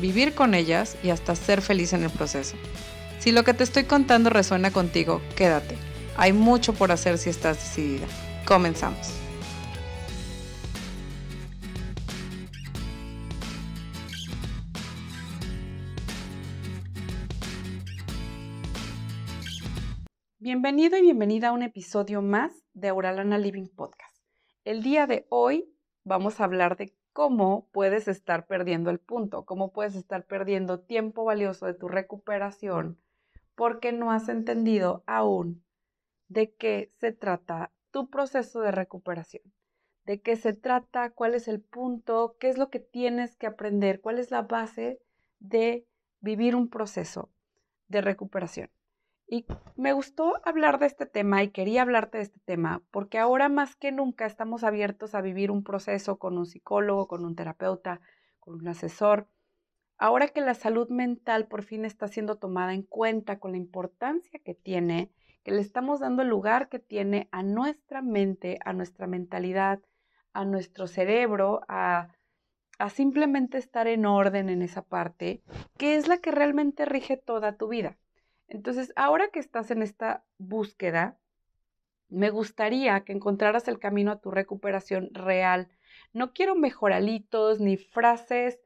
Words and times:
vivir 0.00 0.34
con 0.34 0.54
ellas 0.54 0.96
y 1.02 1.10
hasta 1.10 1.34
ser 1.34 1.62
feliz 1.62 1.92
en 1.92 2.04
el 2.04 2.10
proceso. 2.10 2.56
Si 3.18 3.32
lo 3.32 3.44
que 3.44 3.54
te 3.54 3.64
estoy 3.64 3.84
contando 3.84 4.30
resuena 4.30 4.70
contigo, 4.70 5.20
quédate. 5.36 5.76
Hay 6.16 6.32
mucho 6.32 6.72
por 6.72 6.92
hacer 6.92 7.18
si 7.18 7.30
estás 7.30 7.56
decidida. 7.56 8.06
Comenzamos. 8.46 9.12
Bienvenido 20.40 20.96
y 20.96 21.02
bienvenida 21.02 21.48
a 21.48 21.52
un 21.52 21.62
episodio 21.62 22.22
más 22.22 22.52
de 22.72 22.88
Auralana 22.88 23.36
Living 23.36 23.68
Podcast. 23.68 24.16
El 24.64 24.82
día 24.82 25.06
de 25.06 25.26
hoy 25.28 25.70
vamos 26.04 26.40
a 26.40 26.44
hablar 26.44 26.76
de 26.76 26.97
cómo 27.18 27.66
puedes 27.72 28.06
estar 28.06 28.46
perdiendo 28.46 28.90
el 28.90 29.00
punto, 29.00 29.44
cómo 29.44 29.72
puedes 29.72 29.96
estar 29.96 30.24
perdiendo 30.24 30.78
tiempo 30.78 31.24
valioso 31.24 31.66
de 31.66 31.74
tu 31.74 31.88
recuperación 31.88 32.96
porque 33.56 33.90
no 33.90 34.12
has 34.12 34.28
entendido 34.28 35.02
aún 35.04 35.64
de 36.28 36.54
qué 36.54 36.92
se 37.00 37.10
trata 37.10 37.72
tu 37.90 38.08
proceso 38.08 38.60
de 38.60 38.70
recuperación, 38.70 39.42
de 40.04 40.20
qué 40.20 40.36
se 40.36 40.52
trata, 40.52 41.10
cuál 41.10 41.34
es 41.34 41.48
el 41.48 41.60
punto, 41.60 42.36
qué 42.38 42.50
es 42.50 42.56
lo 42.56 42.70
que 42.70 42.78
tienes 42.78 43.34
que 43.34 43.48
aprender, 43.48 44.00
cuál 44.00 44.20
es 44.20 44.30
la 44.30 44.42
base 44.42 45.00
de 45.40 45.88
vivir 46.20 46.54
un 46.54 46.68
proceso 46.68 47.32
de 47.88 48.00
recuperación. 48.00 48.70
Y 49.30 49.44
me 49.76 49.92
gustó 49.92 50.40
hablar 50.42 50.78
de 50.78 50.86
este 50.86 51.04
tema 51.04 51.42
y 51.42 51.50
quería 51.50 51.82
hablarte 51.82 52.16
de 52.16 52.24
este 52.24 52.40
tema 52.46 52.82
porque 52.90 53.18
ahora 53.18 53.50
más 53.50 53.76
que 53.76 53.92
nunca 53.92 54.24
estamos 54.24 54.64
abiertos 54.64 55.14
a 55.14 55.20
vivir 55.20 55.50
un 55.50 55.62
proceso 55.62 56.18
con 56.18 56.38
un 56.38 56.46
psicólogo, 56.46 57.06
con 57.08 57.26
un 57.26 57.36
terapeuta, 57.36 58.00
con 58.40 58.54
un 58.54 58.68
asesor. 58.68 59.28
Ahora 59.98 60.28
que 60.28 60.40
la 60.40 60.54
salud 60.54 60.88
mental 60.88 61.46
por 61.46 61.62
fin 61.62 61.84
está 61.84 62.08
siendo 62.08 62.36
tomada 62.36 62.72
en 62.72 62.82
cuenta 62.82 63.38
con 63.38 63.52
la 63.52 63.58
importancia 63.58 64.40
que 64.42 64.54
tiene, 64.54 65.10
que 65.44 65.50
le 65.52 65.60
estamos 65.60 66.00
dando 66.00 66.22
el 66.22 66.28
lugar 66.28 66.70
que 66.70 66.78
tiene 66.78 67.28
a 67.30 67.42
nuestra 67.42 68.00
mente, 68.00 68.58
a 68.64 68.72
nuestra 68.72 69.06
mentalidad, 69.06 69.80
a 70.32 70.46
nuestro 70.46 70.86
cerebro, 70.86 71.60
a, 71.68 72.14
a 72.78 72.88
simplemente 72.88 73.58
estar 73.58 73.88
en 73.88 74.06
orden 74.06 74.48
en 74.48 74.62
esa 74.62 74.80
parte, 74.80 75.42
que 75.76 75.96
es 75.96 76.08
la 76.08 76.16
que 76.16 76.30
realmente 76.30 76.86
rige 76.86 77.18
toda 77.18 77.56
tu 77.56 77.68
vida. 77.68 77.98
Entonces, 78.48 78.92
ahora 78.96 79.28
que 79.28 79.38
estás 79.38 79.70
en 79.70 79.82
esta 79.82 80.24
búsqueda, 80.38 81.18
me 82.08 82.30
gustaría 82.30 83.00
que 83.04 83.12
encontraras 83.12 83.68
el 83.68 83.78
camino 83.78 84.10
a 84.10 84.20
tu 84.20 84.30
recuperación 84.30 85.10
real. 85.12 85.68
No 86.12 86.32
quiero 86.32 86.54
mejoralitos 86.54 87.60
ni 87.60 87.76
frases 87.76 88.58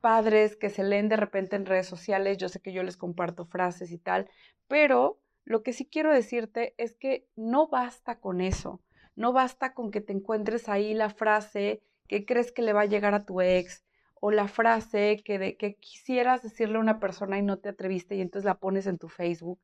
padres 0.00 0.56
que 0.56 0.70
se 0.70 0.82
leen 0.82 1.08
de 1.08 1.16
repente 1.16 1.56
en 1.56 1.66
redes 1.66 1.86
sociales. 1.86 2.38
Yo 2.38 2.48
sé 2.48 2.60
que 2.60 2.72
yo 2.72 2.82
les 2.82 2.96
comparto 2.96 3.44
frases 3.44 3.92
y 3.92 3.98
tal, 3.98 4.28
pero 4.66 5.20
lo 5.44 5.62
que 5.62 5.72
sí 5.72 5.86
quiero 5.86 6.12
decirte 6.12 6.74
es 6.78 6.96
que 6.96 7.28
no 7.36 7.68
basta 7.68 8.18
con 8.18 8.40
eso. 8.40 8.80
No 9.14 9.32
basta 9.32 9.74
con 9.74 9.90
que 9.90 10.00
te 10.00 10.12
encuentres 10.12 10.68
ahí 10.68 10.94
la 10.94 11.10
frase 11.10 11.82
que 12.08 12.24
crees 12.24 12.52
que 12.52 12.62
le 12.62 12.72
va 12.72 12.82
a 12.82 12.86
llegar 12.86 13.14
a 13.14 13.24
tu 13.24 13.40
ex, 13.40 13.85
o 14.20 14.30
la 14.30 14.48
frase 14.48 15.22
que, 15.24 15.76
quisieras 15.80 16.42
decirle 16.42 16.76
a 16.76 16.80
una 16.80 16.98
persona 16.98 17.38
y 17.38 17.42
no 17.42 17.58
te 17.58 17.68
atreviste 17.68 18.16
y 18.16 18.20
entonces 18.20 18.46
la 18.46 18.58
pones 18.58 18.86
en 18.86 18.98
tu 18.98 19.08
Facebook. 19.08 19.60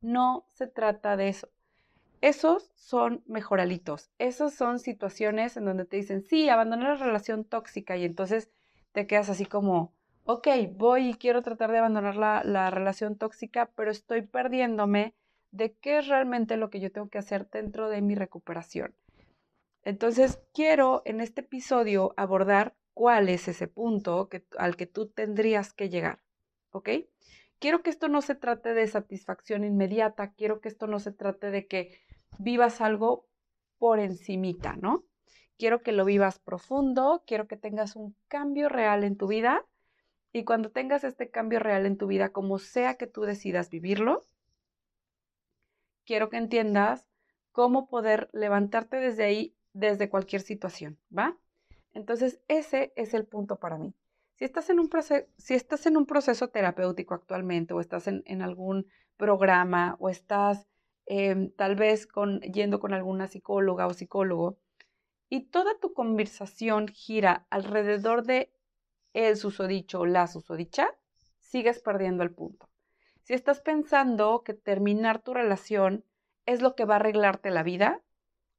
No 0.00 0.46
se 0.52 0.66
trata 0.66 1.16
de 1.16 1.28
eso. 1.28 1.48
Esos 2.20 2.72
son 2.74 3.22
mejoralitos. 3.26 4.10
Esos 4.18 4.54
son 4.54 4.78
situaciones 4.78 5.56
en 5.56 5.64
donde 5.64 5.84
te 5.84 5.96
dicen, 5.96 6.22
sí, 6.22 6.48
abandoné 6.48 6.84
la 6.84 6.96
relación 6.96 7.44
tóxica 7.44 7.96
y 7.96 8.04
entonces 8.04 8.50
te 8.92 9.06
quedas 9.06 9.28
así 9.28 9.46
como, 9.46 9.92
ok, 10.24 10.48
voy 10.72 11.10
y 11.10 11.14
quiero 11.14 11.42
tratar 11.42 11.72
de 11.72 11.78
abandonar 11.78 12.16
la, 12.16 12.42
la 12.44 12.70
relación 12.70 13.16
tóxica, 13.16 13.70
pero 13.74 13.90
estoy 13.90 14.22
perdiéndome 14.22 15.14
de 15.50 15.74
qué 15.74 15.98
es 15.98 16.08
realmente 16.08 16.56
lo 16.56 16.70
que 16.70 16.80
yo 16.80 16.90
tengo 16.90 17.08
que 17.08 17.18
hacer 17.18 17.48
dentro 17.50 17.88
de 17.88 18.02
mi 18.02 18.14
recuperación. 18.14 18.94
Entonces, 19.84 20.40
quiero 20.54 21.02
en 21.04 21.20
este 21.20 21.40
episodio 21.40 22.14
abordar 22.16 22.74
cuál 22.94 23.28
es 23.28 23.48
ese 23.48 23.68
punto 23.68 24.28
al 24.58 24.76
que 24.76 24.86
tú 24.86 25.08
tendrías 25.08 25.72
que 25.72 25.88
llegar, 25.88 26.20
¿ok? 26.70 26.88
Quiero 27.58 27.82
que 27.82 27.90
esto 27.90 28.08
no 28.08 28.22
se 28.22 28.34
trate 28.34 28.74
de 28.74 28.86
satisfacción 28.86 29.64
inmediata, 29.64 30.32
quiero 30.32 30.60
que 30.60 30.68
esto 30.68 30.86
no 30.86 30.98
se 30.98 31.12
trate 31.12 31.50
de 31.50 31.66
que 31.66 32.00
vivas 32.38 32.80
algo 32.80 33.28
por 33.78 34.00
encimita, 34.00 34.76
¿no? 34.76 35.04
Quiero 35.58 35.82
que 35.82 35.92
lo 35.92 36.04
vivas 36.04 36.38
profundo, 36.38 37.22
quiero 37.26 37.46
que 37.46 37.56
tengas 37.56 37.94
un 37.94 38.16
cambio 38.28 38.68
real 38.68 39.04
en 39.04 39.16
tu 39.16 39.28
vida 39.28 39.64
y 40.32 40.44
cuando 40.44 40.70
tengas 40.70 41.04
este 41.04 41.30
cambio 41.30 41.60
real 41.60 41.86
en 41.86 41.96
tu 41.98 42.06
vida, 42.06 42.30
como 42.30 42.58
sea 42.58 42.96
que 42.96 43.06
tú 43.06 43.22
decidas 43.22 43.70
vivirlo, 43.70 44.24
quiero 46.04 46.30
que 46.30 46.38
entiendas 46.38 47.06
cómo 47.52 47.86
poder 47.86 48.28
levantarte 48.32 48.96
desde 48.96 49.24
ahí, 49.24 49.54
desde 49.72 50.08
cualquier 50.08 50.42
situación, 50.42 50.98
¿va? 51.16 51.36
Entonces, 51.94 52.40
ese 52.48 52.92
es 52.96 53.14
el 53.14 53.26
punto 53.26 53.56
para 53.56 53.78
mí. 53.78 53.94
Si 54.34 54.44
estás 54.44 54.70
en 54.70 54.80
un, 54.80 54.88
proceso, 54.88 55.26
si 55.36 55.54
estás 55.54 55.86
en 55.86 55.96
un 55.96 56.06
proceso 56.06 56.48
terapéutico 56.48 57.14
actualmente 57.14 57.74
o 57.74 57.80
estás 57.80 58.08
en, 58.08 58.42
algún 58.42 58.86
programa 59.16 59.96
o 60.00 60.08
estás 60.08 60.66
em, 61.06 61.50
tal 61.52 61.76
vez 61.76 62.06
con, 62.06 62.40
yendo 62.40 62.80
con 62.80 62.94
alguna 62.94 63.28
psicóloga 63.28 63.86
o 63.86 63.94
psicólogo 63.94 64.58
y 65.28 65.42
toda 65.48 65.78
tu 65.80 65.92
conversación 65.92 66.88
gira 66.88 67.46
alrededor 67.50 68.24
de 68.24 68.52
el 69.12 69.36
susodicho 69.36 70.00
o 70.00 70.06
la 70.06 70.26
susodicha, 70.26 70.88
sigues 71.38 71.80
perdiendo 71.80 72.22
el 72.22 72.32
punto. 72.32 72.68
Si 73.22 73.34
estás 73.34 73.60
pensando 73.60 74.42
que 74.44 74.54
terminar 74.54 75.22
tu 75.22 75.34
relación 75.34 76.04
es 76.46 76.60
lo 76.60 76.74
que 76.74 76.84
va 76.84 76.94
a 76.94 76.96
arreglarte 76.96 77.50
la 77.50 77.62
vida, 77.62 78.02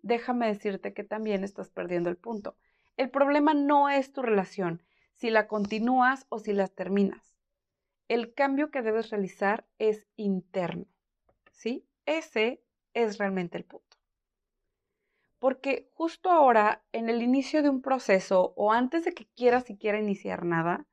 déjame 0.01 0.47
decirte 0.47 0.93
que 0.93 1.03
también 1.03 1.43
estás 1.43 1.69
perdiendo 1.69 2.09
el 2.09 2.17
punto. 2.17 2.55
El 2.97 3.09
problema 3.09 3.53
no 3.53 3.89
es 3.89 4.13
tu 4.13 4.21
relación, 4.21 4.83
si 5.13 5.29
la 5.29 5.47
continúas 5.47 6.25
o 6.29 6.39
si 6.39 6.53
la 6.53 6.67
terminas. 6.67 7.37
El 8.07 8.33
cambio 8.33 8.69
que 8.69 8.81
debes 8.81 9.09
realizar 9.09 9.65
es 9.79 10.07
interno, 10.15 10.85
¿sí? 11.51 11.87
Ese 12.05 12.63
es 12.93 13.17
realmente 13.17 13.57
el 13.57 13.65
punto. 13.65 13.97
Porque 15.39 15.89
justo 15.93 16.29
ahora, 16.29 16.83
en 16.91 17.09
el 17.09 17.21
inicio 17.21 17.63
de 17.63 17.69
un 17.69 17.81
proceso 17.81 18.53
o 18.55 18.71
antes 18.71 19.03
de 19.05 19.13
que 19.13 19.27
quieras 19.35 19.65
siquiera 19.65 19.99
iniciar 19.99 20.45
nada, 20.45 20.85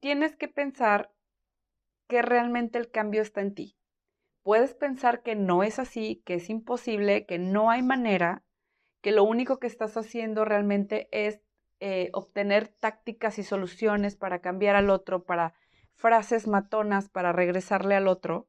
tienes 0.00 0.34
que 0.36 0.48
pensar 0.48 1.12
que 2.08 2.22
realmente 2.22 2.78
el 2.78 2.90
cambio 2.90 3.22
está 3.22 3.40
en 3.40 3.54
ti. 3.54 3.76
Puedes 4.42 4.74
pensar 4.74 5.22
que 5.22 5.36
no 5.36 5.62
es 5.62 5.78
así, 5.78 6.22
que 6.24 6.34
es 6.34 6.50
imposible, 6.50 7.26
que 7.26 7.38
no 7.38 7.70
hay 7.70 7.82
manera, 7.82 8.42
que 9.00 9.12
lo 9.12 9.24
único 9.24 9.58
que 9.58 9.66
estás 9.66 9.96
haciendo 9.96 10.44
realmente 10.44 11.08
es 11.12 11.40
eh, 11.80 12.10
obtener 12.12 12.68
tácticas 12.68 13.38
y 13.38 13.42
soluciones 13.42 14.16
para 14.16 14.40
cambiar 14.40 14.76
al 14.76 14.90
otro, 14.90 15.24
para 15.24 15.54
frases 16.00 16.46
matonas 16.46 17.10
para 17.10 17.32
regresarle 17.32 17.94
al 17.94 18.08
otro, 18.08 18.48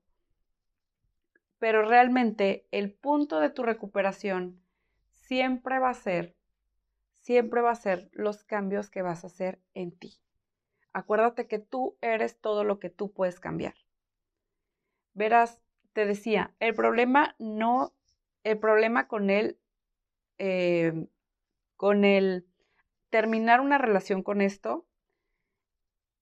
pero 1.60 1.84
realmente 1.84 2.66
el 2.72 2.94
punto 2.94 3.40
de 3.40 3.50
tu 3.50 3.64
recuperación 3.64 4.64
siempre 5.12 5.80
va 5.80 5.90
a 5.90 5.94
ser, 5.94 6.36
siempre 7.20 7.62
va 7.62 7.72
a 7.72 7.76
ser 7.76 8.10
los 8.14 8.44
cambios 8.44 8.90
que 8.90 9.02
vas 9.02 9.24
a 9.24 9.28
hacer 9.28 9.62
en 9.74 9.92
ti. 9.92 10.22
Acuérdate 10.94 11.48
que 11.48 11.60
tú 11.60 11.98
eres 12.02 12.40
todo 12.40 12.64
lo 12.64 12.80
que 12.80 12.90
tú 12.90 13.12
puedes 13.12 13.40
cambiar. 13.40 13.76
Verás, 15.14 15.62
te 15.94 16.06
decía, 16.06 16.56
el 16.60 16.74
problema 16.74 17.36
no, 17.38 17.94
el 18.44 18.60
problema 18.60 19.08
con 19.08 19.30
él 19.30 19.60
Em, 20.44 21.06
con 21.78 22.04
el 22.04 22.48
terminar 23.12 23.62
una 23.62 23.78
relación 23.78 24.24
con 24.24 24.42
esto 24.42 24.88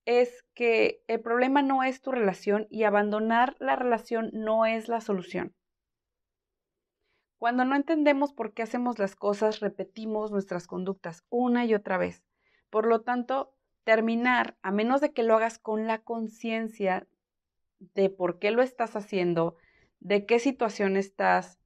es 0.03 0.43
que 0.53 1.01
el 1.07 1.21
problema 1.21 1.61
no 1.61 1.83
es 1.83 2.01
tu 2.01 2.11
relación 2.11 2.67
y 2.69 2.83
abandonar 2.83 3.55
la 3.59 3.77
relación 3.77 4.29
no 4.33 4.65
es 4.65 4.89
la 4.89 4.99
solución. 4.99 5.55
Cuando 7.37 7.63
no 7.63 7.77
entendemos 7.77 8.33
por 8.33 8.53
qué 8.53 8.61
hacemos 8.63 8.99
las 8.99 9.15
cosas, 9.15 9.61
repetimos 9.61 10.31
nuestras 10.31 10.67
conductas 10.67 11.23
una 11.29 11.63
y 11.63 11.73
otra 11.73 11.97
vez. 11.97 12.21
Por 12.69 12.87
lo 12.87 12.99
tanto, 13.03 13.53
terminar, 13.85 14.57
a 14.61 14.71
menos 14.71 14.99
de 14.99 15.13
que 15.13 15.23
lo 15.23 15.37
hagas 15.37 15.59
con 15.59 15.87
la 15.87 15.99
conciencia 15.99 17.07
de 17.79 18.09
por 18.09 18.37
qué 18.37 18.51
lo 18.51 18.63
estás 18.63 18.97
haciendo, 18.97 19.55
de 20.01 20.25
qué 20.25 20.39
situación 20.39 20.97
estás, 20.97 21.57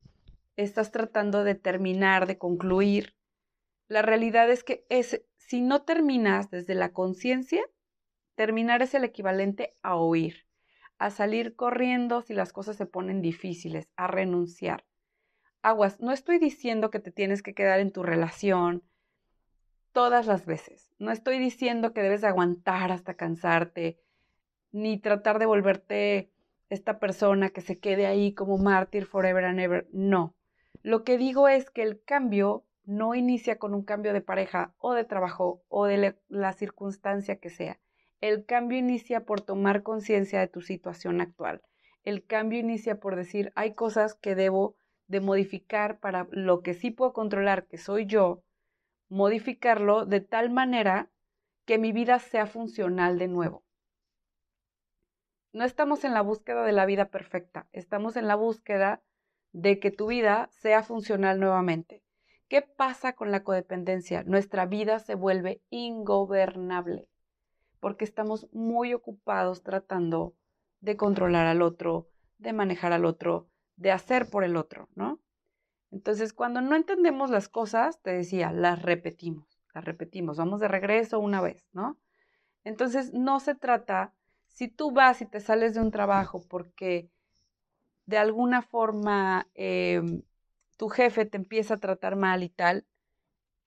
estás 0.56 0.92
tratando 0.92 1.44
de 1.44 1.56
terminar, 1.56 2.28
de 2.28 2.38
concluir, 2.38 3.16
la 3.88 4.02
realidad 4.02 4.50
es 4.50 4.64
que 4.64 4.86
es, 4.90 5.24
si 5.38 5.62
no 5.62 5.84
terminas 5.84 6.50
desde 6.50 6.76
la 6.76 6.94
conciencia, 6.94 7.62
terminar 8.36 8.82
es 8.82 8.94
el 8.94 9.04
equivalente 9.04 9.76
a 9.82 9.98
huir, 9.98 10.48
a 10.98 11.10
salir 11.10 11.56
corriendo 11.56 12.22
si 12.22 12.34
las 12.34 12.54
cosas 12.54 12.78
se 12.78 12.86
ponen 12.86 13.22
difíciles, 13.22 13.90
a 13.96 14.08
renunciar. 14.08 14.86
Aguas, 15.62 16.00
no 16.02 16.12
estoy 16.12 16.40
diciendo 16.40 16.90
que 16.90 17.00
te 17.00 17.12
tienes 17.12 17.42
que 17.42 17.54
quedar 17.54 17.80
en 17.80 17.92
tu 17.92 18.04
relación 18.04 18.84
todas 19.92 20.26
las 20.26 20.46
veces. 20.46 20.92
No 20.98 21.12
estoy 21.12 21.40
diciendo 21.40 21.94
que 21.94 22.02
debes 22.02 22.22
de 22.22 22.28
aguantar 22.28 22.92
hasta 22.92 23.14
cansarte, 23.14 24.00
ni 24.72 24.98
tratar 24.98 25.40
de 25.40 25.46
volverte 25.46 26.32
esta 26.70 27.00
persona 27.00 27.50
que 27.50 27.62
se 27.62 27.80
quede 27.80 28.08
ahí 28.08 28.34
como 28.34 28.58
mártir 28.58 29.06
forever 29.06 29.46
and 29.46 29.60
ever. 29.60 29.88
No. 29.94 30.36
Lo 30.84 31.06
que 31.06 31.18
digo 31.18 31.48
es 31.48 31.70
que 31.70 31.82
el 31.82 32.04
cambio 32.04 32.66
no 32.84 33.16
inicia 33.16 33.58
con 33.58 33.74
un 33.74 33.84
cambio 33.84 34.12
de 34.12 34.20
pareja 34.20 34.76
o 34.78 34.94
de 34.94 35.06
trabajo 35.06 35.64
o 35.70 35.86
de 35.86 36.18
la 36.28 36.54
circunstancia 36.54 37.38
que 37.38 37.50
sea. 37.50 37.80
El 38.20 38.46
cambio 38.46 38.78
inicia 38.78 39.26
por 39.26 39.40
tomar 39.40 39.82
conciencia 39.82 40.42
de 40.42 40.48
tu 40.48 40.62
situación 40.62 41.22
actual. 41.22 41.62
El 42.04 42.26
cambio 42.26 42.60
inicia 42.60 43.00
por 43.00 43.16
decir, 43.16 43.54
hay 43.56 43.74
cosas 43.74 44.16
que 44.16 44.36
debo 44.36 44.76
de 45.08 45.22
modificar 45.22 46.00
para 46.00 46.28
lo 46.32 46.62
que 46.62 46.74
sí 46.74 46.92
puedo 46.92 47.14
controlar, 47.14 47.66
que 47.68 47.78
soy 47.78 48.06
yo, 48.06 48.44
modificarlo 49.08 50.06
de 50.06 50.20
tal 50.20 50.50
manera 50.50 51.10
que 51.66 51.78
mi 51.78 51.94
vida 51.94 52.20
sea 52.20 52.46
funcional 52.46 53.18
de 53.18 53.30
nuevo. 53.30 53.64
No 55.54 55.64
estamos 55.64 56.04
en 56.04 56.14
la 56.14 56.22
búsqueda 56.22 56.64
de 56.66 56.74
la 56.74 56.86
vida 56.86 57.06
perfecta, 57.06 57.68
estamos 57.72 58.18
en 58.18 58.28
la 58.28 58.36
búsqueda 58.36 59.02
de 59.54 59.80
que 59.80 59.92
tu 59.92 60.08
vida 60.08 60.50
sea 60.52 60.84
funcional 60.84 61.40
nuevamente. 61.40 62.04
¿Qué 62.50 62.62
pasa 62.62 63.14
con 63.14 63.32
la 63.32 63.44
codependencia? 63.44 64.24
Nuestra 64.24 64.66
vida 64.66 65.00
se 65.00 65.16
vuelve 65.16 65.62
ingobernable 65.70 67.08
porque 67.80 68.06
estamos 68.06 68.48
muy 68.52 68.94
ocupados 68.94 69.64
tratando 69.64 70.36
de 70.82 70.98
controlar 70.98 71.48
al 71.48 71.62
otro, 71.62 72.08
de 72.38 72.54
manejar 72.54 72.94
al 72.94 73.06
otro, 73.06 73.50
de 73.76 73.92
hacer 73.92 74.30
por 74.30 74.44
el 74.44 74.56
otro, 74.56 74.90
¿no? 74.96 75.20
Entonces, 75.92 76.34
cuando 76.34 76.62
no 76.62 76.76
entendemos 76.76 77.30
las 77.30 77.50
cosas, 77.50 78.02
te 78.02 78.12
decía, 78.12 78.52
las 78.52 78.82
repetimos, 78.82 79.60
las 79.74 79.86
repetimos, 79.86 80.38
vamos 80.38 80.60
de 80.60 80.68
regreso 80.68 81.20
una 81.20 81.42
vez, 81.42 81.68
¿no? 81.74 82.00
Entonces, 82.64 83.14
no 83.14 83.40
se 83.40 83.54
trata, 83.54 84.14
si 84.48 84.68
tú 84.68 84.92
vas 84.92 85.22
y 85.22 85.26
te 85.26 85.40
sales 85.40 85.74
de 85.74 85.82
un 85.82 85.92
trabajo 85.92 86.42
porque 86.48 87.10
de 88.06 88.18
alguna 88.18 88.62
forma 88.62 89.48
em, 89.54 90.24
tu 90.78 90.90
jefe 90.90 91.26
te 91.26 91.38
empieza 91.38 91.76
a 91.76 91.80
tratar 91.80 92.16
mal 92.16 92.44
y 92.44 92.50
tal, 92.50 92.86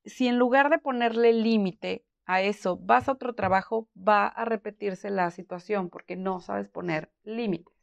si 0.04 0.28
en 0.28 0.38
lugar 0.38 0.70
de 0.70 0.78
ponerle 0.78 1.32
límite 1.32 2.04
a 2.26 2.42
eso 2.42 2.76
vas 2.76 3.08
a 3.08 3.12
otro 3.12 3.34
trabajo, 3.34 3.88
va 3.96 4.26
a 4.26 4.44
repetirse 4.44 5.10
la 5.10 5.30
situación 5.30 5.90
porque 5.90 6.16
no 6.16 6.40
sabes 6.40 6.68
poner 6.68 7.10
límites. 7.22 7.74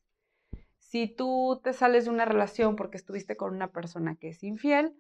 Si 0.79 1.07
tú 1.07 1.59
te 1.63 1.73
sales 1.73 2.05
de 2.05 2.11
una 2.11 2.25
relación 2.25 2.75
porque 2.75 2.97
estuviste 2.97 3.35
con 3.35 3.53
una 3.53 3.71
persona 3.71 4.15
que 4.15 4.29
es 4.29 4.43
infiel, 4.43 4.95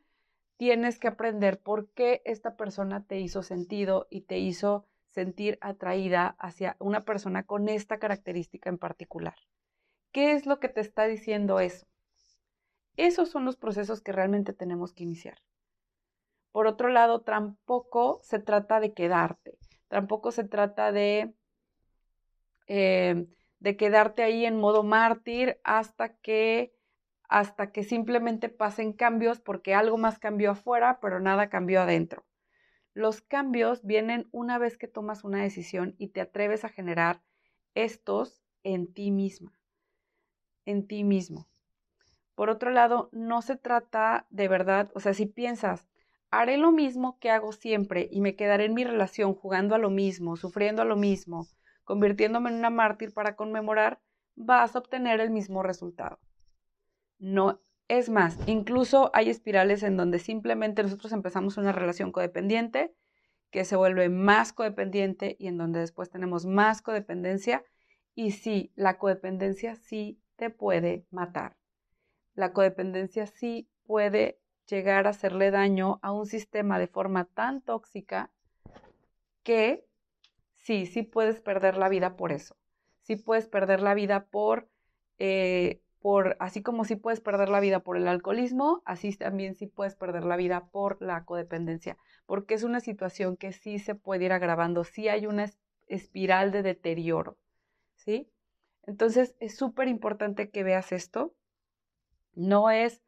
tienes 0.57 0.97
que 0.97 1.07
aprender 1.07 1.59
por 1.59 1.89
qué 1.91 2.21
esta 2.25 2.55
persona 2.55 3.05
te 3.05 3.19
hizo 3.19 3.43
sentido 3.43 4.07
y 4.09 4.21
te 4.21 4.39
hizo 4.39 4.87
sentir 5.11 5.57
atraída 5.61 6.35
hacia 6.39 6.75
una 6.79 7.01
persona 7.01 7.43
con 7.43 7.69
esta 7.69 7.99
característica 7.99 8.69
en 8.69 8.77
particular. 8.77 9.35
¿Qué 10.13 10.33
es 10.33 10.45
lo 10.45 10.59
que 10.59 10.69
te 10.69 10.79
está 10.79 11.05
diciendo 11.05 11.59
eso? 11.59 11.87
Esos 12.95 13.31
son 13.31 13.45
los 13.45 13.57
procesos 13.57 13.99
que 13.99 14.11
realmente 14.11 14.53
tenemos 14.53 14.93
que 14.93 15.03
iniciar. 15.03 15.39
Por 16.51 16.67
otro 16.67 16.87
lado, 16.89 17.21
tampoco 17.21 18.19
se 18.21 18.37
trata 18.37 18.79
de 18.79 18.93
quedarte, 18.93 19.57
tampoco 19.87 20.31
se 20.31 20.43
trata 20.43 20.91
de, 20.91 21.33
eh, 22.67 23.25
de 23.57 23.75
quedarte 23.75 24.21
ahí 24.21 24.45
en 24.45 24.59
modo 24.59 24.83
mártir 24.83 25.59
hasta 25.63 26.15
que, 26.17 26.75
hasta 27.27 27.71
que 27.71 27.83
simplemente 27.83 28.49
pasen 28.49 28.93
cambios 28.93 29.39
porque 29.39 29.73
algo 29.73 29.97
más 29.97 30.19
cambió 30.19 30.51
afuera, 30.51 30.99
pero 31.01 31.19
nada 31.19 31.49
cambió 31.49 31.81
adentro. 31.81 32.23
Los 32.93 33.21
cambios 33.21 33.83
vienen 33.83 34.29
una 34.31 34.59
vez 34.59 34.77
que 34.77 34.87
tomas 34.87 35.23
una 35.23 35.41
decisión 35.41 35.95
y 35.97 36.09
te 36.09 36.21
atreves 36.21 36.63
a 36.63 36.69
generar 36.69 37.23
estos 37.73 38.43
en 38.61 38.93
ti 38.93 39.09
misma, 39.09 39.51
en 40.65 40.87
ti 40.87 41.03
mismo. 41.03 41.47
Por 42.35 42.49
otro 42.49 42.71
lado, 42.71 43.09
no 43.11 43.41
se 43.41 43.55
trata 43.55 44.25
de 44.29 44.47
verdad, 44.47 44.91
o 44.95 44.99
sea, 44.99 45.13
si 45.13 45.25
piensas, 45.25 45.87
haré 46.31 46.57
lo 46.57 46.71
mismo 46.71 47.19
que 47.19 47.29
hago 47.29 47.51
siempre 47.51 48.09
y 48.11 48.21
me 48.21 48.35
quedaré 48.35 48.65
en 48.65 48.73
mi 48.73 48.83
relación 48.83 49.35
jugando 49.35 49.75
a 49.75 49.77
lo 49.77 49.91
mismo, 49.91 50.35
sufriendo 50.35 50.81
a 50.81 50.85
lo 50.85 50.95
mismo, 50.95 51.47
convirtiéndome 51.83 52.49
en 52.49 52.57
una 52.57 52.71
mártir 52.71 53.13
para 53.13 53.35
conmemorar, 53.35 53.99
vas 54.35 54.75
a 54.75 54.79
obtener 54.79 55.19
el 55.19 55.29
mismo 55.29 55.61
resultado. 55.61 56.17
No, 57.19 57.61
es 57.87 58.09
más, 58.09 58.39
incluso 58.47 59.11
hay 59.13 59.29
espirales 59.29 59.83
en 59.83 59.95
donde 59.95 60.17
simplemente 60.17 60.81
nosotros 60.81 61.11
empezamos 61.11 61.57
una 61.57 61.71
relación 61.71 62.11
codependiente 62.11 62.95
que 63.51 63.65
se 63.65 63.75
vuelve 63.75 64.09
más 64.09 64.53
codependiente 64.53 65.35
y 65.37 65.47
en 65.47 65.59
donde 65.59 65.81
después 65.81 66.09
tenemos 66.09 66.47
más 66.47 66.81
codependencia 66.81 67.63
y 68.15 68.31
sí, 68.31 68.71
la 68.75 68.97
codependencia 68.97 69.75
sí 69.75 70.19
puede 70.49 71.05
matar 71.11 71.57
la 72.35 72.53
codependencia 72.53 73.27
sí 73.27 73.69
puede 73.85 74.39
llegar 74.67 75.07
a 75.07 75.11
hacerle 75.11 75.51
daño 75.51 75.99
a 76.01 76.11
un 76.11 76.25
sistema 76.25 76.79
de 76.79 76.87
forma 76.87 77.25
tan 77.25 77.61
tóxica 77.61 78.31
que 79.43 79.85
sí, 80.55 80.85
sí 80.85 81.03
puedes 81.03 81.41
perder 81.41 81.77
la 81.77 81.89
vida 81.89 82.15
por 82.15 82.31
eso. 82.31 82.55
Sí 83.01 83.17
puedes 83.17 83.47
perder 83.47 83.81
la 83.81 83.93
vida 83.93 84.25
por, 84.25 84.69
eh, 85.19 85.81
por, 85.99 86.37
así 86.39 86.63
como 86.63 86.85
sí 86.85 86.95
puedes 86.95 87.19
perder 87.19 87.49
la 87.49 87.59
vida 87.59 87.81
por 87.81 87.97
el 87.97 88.07
alcoholismo, 88.07 88.81
así 88.85 89.15
también 89.15 89.55
sí 89.55 89.67
puedes 89.67 89.95
perder 89.95 90.23
la 90.23 90.37
vida 90.37 90.69
por 90.71 91.01
la 91.01 91.25
codependencia, 91.25 91.97
porque 92.25 92.53
es 92.53 92.63
una 92.63 92.79
situación 92.79 93.35
que 93.35 93.51
sí 93.51 93.79
se 93.79 93.95
puede 93.95 94.25
ir 94.25 94.31
agravando, 94.31 94.85
sí 94.85 95.09
hay 95.09 95.27
una 95.27 95.51
espiral 95.87 96.51
de 96.51 96.63
deterioro, 96.63 97.37
¿sí? 97.95 98.31
Entonces 98.85 99.35
es 99.39 99.57
súper 99.57 99.87
importante 99.87 100.49
que 100.49 100.63
veas 100.63 100.91
esto 100.91 101.33
no 102.35 102.69
es 102.69 103.01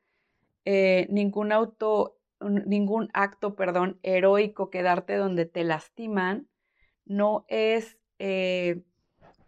eh, 0.66 1.08
ningún 1.10 1.52
auto, 1.52 2.18
ningún 2.40 3.10
acto, 3.14 3.56
perdón, 3.56 4.00
heroico 4.04 4.70
quedarte 4.70 5.16
donde 5.16 5.46
te 5.46 5.64
lastiman. 5.64 6.48
No 7.06 7.46
es, 7.48 7.98
eh, 8.20 8.84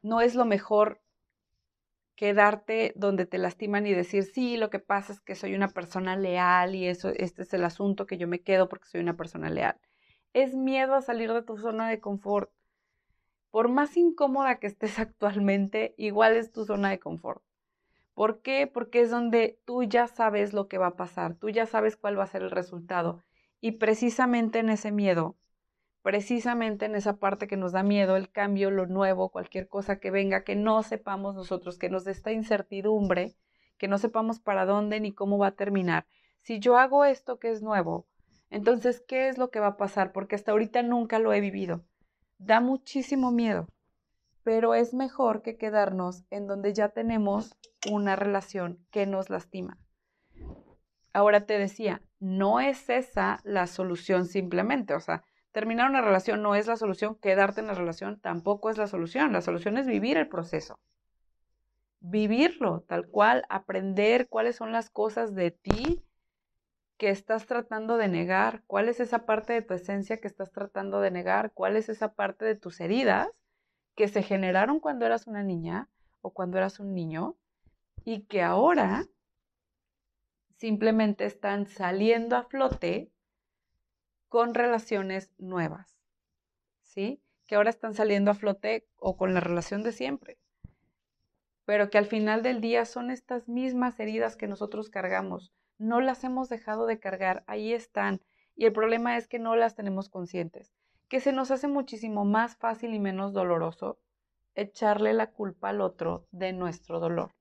no 0.02 0.22
es 0.22 0.36
lo 0.36 0.46
mejor 0.46 1.02
quedarte 2.16 2.94
donde 2.96 3.26
te 3.28 3.38
lastiman 3.38 3.86
y 3.86 3.94
decir, 3.94 4.24
sí, 4.24 4.58
lo 4.58 4.70
que 4.70 4.80
pasa 4.80 5.14
es 5.14 5.22
que 5.22 5.36
soy 5.36 5.54
una 5.54 5.68
persona 5.68 6.16
leal 6.16 6.74
y 6.74 6.88
eso, 6.88 7.10
este 7.10 7.44
es 7.44 7.54
el 7.54 7.64
asunto 7.64 8.08
que 8.08 8.18
yo 8.18 8.28
me 8.28 8.42
quedo 8.42 8.68
porque 8.70 8.88
soy 8.88 9.02
una 9.02 9.16
persona 9.16 9.50
leal. 9.50 9.80
Es 10.34 10.56
miedo 10.56 10.96
a 10.96 11.02
salir 11.02 11.32
de 11.32 11.44
tu 11.44 11.58
zona 11.58 11.90
de 11.90 12.00
confort. 12.00 12.52
Por 13.52 13.70
más 13.70 13.98
incómoda 13.98 14.60
que 14.60 14.68
estés 14.68 15.00
actualmente, 15.00 15.94
igual 15.98 16.36
es 16.36 16.52
tu 16.52 16.66
zona 16.66 16.90
de 16.90 17.00
confort. 17.00 17.44
¿Por 18.14 18.42
qué? 18.42 18.68
Porque 18.68 19.02
es 19.02 19.12
donde 19.12 19.60
tú 19.66 19.84
ya 19.84 20.08
sabes 20.08 20.54
lo 20.54 20.68
que 20.68 20.78
va 20.78 20.88
a 20.88 20.96
pasar, 20.96 21.36
tú 21.36 21.50
ya 21.50 21.66
sabes 21.66 21.96
cuál 21.96 22.18
va 22.18 22.24
a 22.24 22.28
ser 22.28 22.42
el 22.42 22.52
resultado. 22.52 23.24
Y 23.62 23.74
precisamente 23.74 24.60
en 24.60 24.70
ese 24.70 24.92
miedo, 24.92 25.38
precisamente 26.02 26.86
en 26.86 26.96
esa 26.96 27.18
parte 27.18 27.48
que 27.48 27.58
nos 27.58 27.74
da 27.74 27.84
miedo, 27.84 28.16
el 28.16 28.32
cambio, 28.32 28.72
lo 28.72 28.88
nuevo, 28.88 29.30
cualquier 29.30 29.68
cosa 29.68 30.00
que 30.00 30.12
venga, 30.12 30.44
que 30.44 30.56
no 30.56 30.82
sepamos 30.84 31.36
nosotros, 31.36 31.78
que 31.78 31.90
nos 31.90 32.06
dé 32.06 32.12
esta 32.12 32.32
incertidumbre, 32.32 33.36
que 33.78 33.88
no 33.88 33.98
sepamos 33.98 34.40
para 34.40 34.66
dónde 34.66 35.00
ni 35.00 35.14
cómo 35.14 35.38
va 35.38 35.48
a 35.48 35.56
terminar. 35.56 36.08
Si 36.42 36.60
yo 36.60 36.78
hago 36.78 37.06
esto 37.06 37.40
que 37.40 37.52
es 37.52 37.62
nuevo, 37.62 38.08
entonces, 38.50 39.02
¿qué 39.06 39.28
es 39.28 39.38
lo 39.38 39.52
que 39.52 39.60
va 39.60 39.68
a 39.68 39.78
pasar? 39.78 40.12
Porque 40.14 40.36
hasta 40.36 40.52
ahorita 40.54 40.82
nunca 40.82 41.20
lo 41.20 41.34
he 41.34 41.42
vivido. 41.42 41.84
Da 42.38 42.60
muchísimo 42.62 43.32
miedo 43.32 43.68
pero 44.48 44.76
es 44.76 44.94
mejor 44.94 45.42
que 45.42 45.58
quedarnos 45.58 46.24
en 46.30 46.48
donde 46.48 46.74
ya 46.74 46.88
tenemos 46.88 47.58
una 47.92 48.16
relación 48.16 48.80
que 48.92 49.06
nos 49.06 49.30
lastima. 49.30 49.78
Ahora 51.12 51.46
te 51.46 51.60
decía, 51.60 52.02
no 52.22 52.62
es 52.62 52.90
esa 52.90 53.42
la 53.44 53.68
solución 53.68 54.26
simplemente, 54.26 54.94
o 54.94 55.02
sea, 55.02 55.26
terminar 55.52 55.90
una 55.90 56.00
relación 56.00 56.42
no 56.42 56.56
es 56.56 56.66
la 56.66 56.78
solución, 56.78 57.16
quedarte 57.16 57.60
en 57.60 57.68
la 57.68 57.74
relación 57.74 58.22
tampoco 58.22 58.70
es 58.70 58.78
la 58.78 58.88
solución, 58.88 59.34
la 59.34 59.42
solución 59.42 59.78
es 59.78 59.86
vivir 59.86 60.16
el 60.16 60.30
proceso. 60.30 60.80
Vivirlo 62.00 62.86
tal 62.88 63.10
cual, 63.10 63.44
aprender 63.50 64.30
cuáles 64.30 64.56
son 64.56 64.72
las 64.72 64.90
cosas 64.90 65.36
de 65.36 65.52
ti 65.52 66.06
que 66.98 67.10
estás 67.10 67.46
tratando 67.46 67.98
de 67.98 68.08
negar? 68.08 68.64
¿Cuál 68.68 68.90
es 68.90 69.00
esa 69.00 69.26
parte 69.26 69.54
de 69.54 69.62
tu 69.62 69.74
esencia 69.74 70.20
que 70.20 70.28
estás 70.28 70.52
tratando 70.52 71.00
de 71.02 71.12
negar? 71.12 71.52
¿Cuál 71.54 71.76
es 71.76 71.90
esa 71.90 72.14
parte 72.14 72.46
de 72.46 72.56
tus 72.56 72.80
heridas 72.80 73.30
que 73.96 74.08
se 74.08 74.24
generaron 74.24 74.80
cuando 74.80 75.06
eras 75.06 75.28
una 75.28 75.44
niña 75.44 75.90
o 76.22 76.32
cuando 76.32 76.58
eras 76.58 76.80
un 76.80 76.94
niño 76.94 77.38
y 78.04 78.24
que 78.24 78.42
ahora 78.42 79.08
simplemente 80.56 81.26
están 81.26 81.68
saliendo 81.68 82.36
a 82.36 82.44
flote 82.44 83.12
con 84.28 84.54
relaciones 84.54 85.32
nuevas? 85.38 85.96
¿Sí? 86.82 87.22
Que 87.46 87.56
ahora 87.56 87.70
están 87.70 87.94
saliendo 87.94 88.32
a 88.32 88.36
flote 88.36 88.88
o 88.98 89.18
con 89.18 89.34
la 89.34 89.40
relación 89.40 89.84
de 89.84 89.92
siempre 89.92 90.38
pero 91.68 91.90
que 91.90 91.98
al 91.98 92.06
final 92.06 92.44
del 92.44 92.62
día 92.62 92.86
son 92.86 93.12
estas 93.12 93.50
mismas 93.50 94.00
heridas 94.00 94.38
que 94.38 94.48
nosotros 94.48 94.90
cargamos 94.90 95.52
no 95.78 96.02
las 96.02 96.24
hemos 96.24 96.50
dejado 96.50 96.86
de 96.86 97.00
cargar, 97.00 97.44
ahí 97.48 97.74
están. 97.74 98.22
Y 98.56 98.66
el 98.66 98.74
problema 98.74 99.18
es 99.18 99.28
que 99.28 99.40
no 99.40 99.56
las 99.56 99.76
tenemos 99.76 100.10
conscientes, 100.10 100.74
que 101.08 101.20
se 101.20 101.32
nos 101.32 101.52
hace 101.52 101.68
muchísimo 101.68 102.26
más 102.26 102.58
fácil 102.58 102.94
y 102.94 103.00
menos 103.00 103.34
doloroso 103.34 104.00
echarle 104.56 105.14
la 105.14 105.32
culpa 105.32 105.70
al 105.70 105.82
otro 105.82 106.28
de 106.32 106.54
nuestro 106.54 107.00
dolor. 107.00 107.32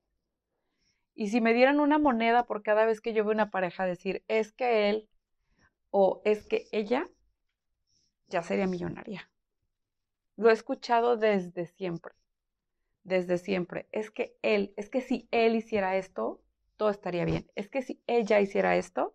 Y 1.15 1.29
si 1.29 1.41
me 1.41 1.55
dieran 1.55 1.81
una 1.81 1.99
moneda 1.99 2.45
por 2.45 2.63
cada 2.63 2.85
vez 2.85 3.01
que 3.01 3.15
yo 3.15 3.25
veo 3.25 3.33
una 3.33 3.51
pareja 3.51 3.87
decir, 3.87 4.23
es 4.29 4.53
que 4.53 4.91
él 4.91 5.09
o 5.91 6.21
es 6.27 6.47
que 6.47 6.67
ella, 6.73 7.09
ya 8.29 8.43
sería 8.43 8.67
millonaria. 8.67 9.31
Lo 10.37 10.51
he 10.51 10.53
escuchado 10.53 11.17
desde 11.17 11.65
siempre, 11.65 12.13
desde 13.03 13.39
siempre. 13.39 13.89
Es 13.93 14.11
que 14.11 14.37
él, 14.43 14.75
es 14.77 14.91
que 14.91 15.01
si 15.01 15.27
él 15.31 15.57
hiciera 15.57 15.97
esto, 15.97 16.43
todo 16.77 16.91
estaría 16.91 17.25
bien. 17.25 17.51
Es 17.55 17.69
que 17.69 17.83
si 17.83 18.03
ella 18.07 18.41
hiciera 18.41 18.77
esto, 18.77 19.15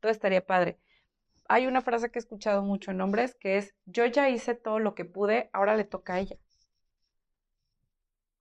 todo 0.00 0.12
estaría 0.12 0.46
padre. 0.46 0.78
Hay 1.48 1.66
una 1.66 1.82
frase 1.82 2.10
que 2.10 2.18
he 2.18 2.22
escuchado 2.22 2.62
mucho 2.62 2.90
en 2.92 3.00
hombres 3.00 3.34
que 3.36 3.58
es, 3.58 3.74
yo 3.86 4.06
ya 4.06 4.30
hice 4.30 4.54
todo 4.54 4.78
lo 4.80 4.94
que 4.94 5.04
pude, 5.04 5.50
ahora 5.52 5.76
le 5.76 5.84
toca 5.84 6.14
a 6.14 6.20
ella. 6.20 6.36